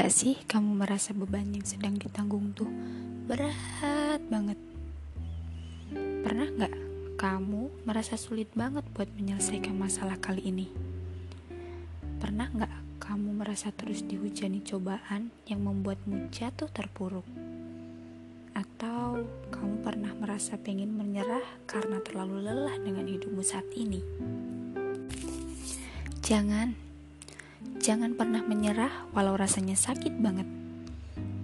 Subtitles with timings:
[0.00, 2.72] nggak sih kamu merasa beban yang sedang ditanggung tuh
[3.28, 4.56] berat banget?
[6.24, 6.74] Pernah nggak
[7.20, 10.72] kamu merasa sulit banget buat menyelesaikan masalah kali ini?
[12.16, 17.28] Pernah nggak kamu merasa terus dihujani cobaan yang membuatmu jatuh terpuruk?
[18.56, 24.00] Atau kamu pernah merasa pengen menyerah karena terlalu lelah dengan hidupmu saat ini?
[26.24, 26.89] Jangan,
[27.80, 30.44] Jangan pernah menyerah walau rasanya sakit banget.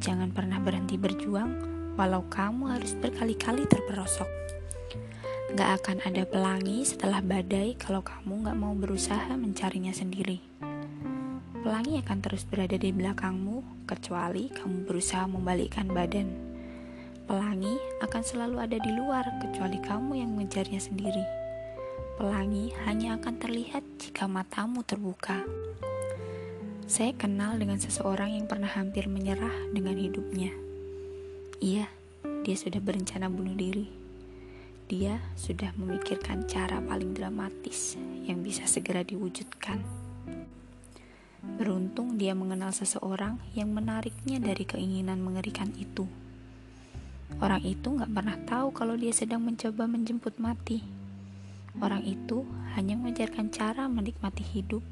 [0.00, 1.52] Jangan pernah berhenti berjuang
[1.92, 4.24] walau kamu harus berkali-kali terperosok.
[5.52, 10.40] Gak akan ada pelangi setelah badai kalau kamu gak mau berusaha mencarinya sendiri.
[11.60, 16.32] Pelangi akan terus berada di belakangmu kecuali kamu berusaha membalikkan badan.
[17.28, 21.28] Pelangi akan selalu ada di luar kecuali kamu yang mengejarnya sendiri.
[22.16, 25.44] Pelangi hanya akan terlihat jika matamu terbuka.
[26.92, 30.52] Saya kenal dengan seseorang yang pernah hampir menyerah dengan hidupnya.
[31.56, 31.88] Iya,
[32.44, 33.88] dia sudah berencana bunuh diri.
[34.92, 37.96] Dia sudah memikirkan cara paling dramatis
[38.28, 39.80] yang bisa segera diwujudkan.
[41.56, 46.04] Beruntung dia mengenal seseorang yang menariknya dari keinginan mengerikan itu.
[47.40, 50.84] Orang itu gak pernah tahu kalau dia sedang mencoba menjemput mati.
[51.80, 52.44] Orang itu
[52.76, 54.84] hanya mengajarkan cara menikmati hidup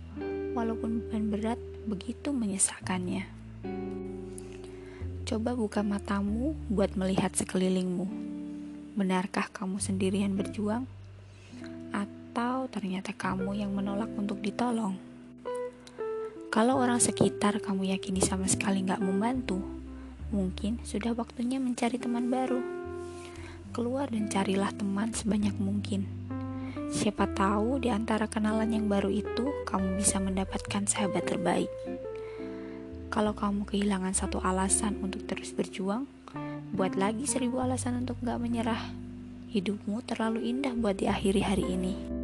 [0.55, 3.27] walaupun beban berat begitu menyesakannya.
[5.25, 8.07] Coba buka matamu buat melihat sekelilingmu.
[8.99, 10.91] Benarkah kamu sendirian berjuang?
[11.95, 14.99] Atau ternyata kamu yang menolak untuk ditolong?
[16.51, 19.63] Kalau orang sekitar kamu yakini sama sekali gak membantu,
[20.35, 22.59] mungkin sudah waktunya mencari teman baru.
[23.71, 26.20] Keluar dan carilah teman sebanyak mungkin
[26.91, 31.71] Siapa tahu di antara kenalan yang baru itu kamu bisa mendapatkan sahabat terbaik.
[33.11, 36.07] Kalau kamu kehilangan satu alasan untuk terus berjuang,
[36.71, 38.95] buat lagi seribu alasan untuk gak menyerah.
[39.51, 42.20] Hidupmu terlalu indah buat diakhiri hari ini.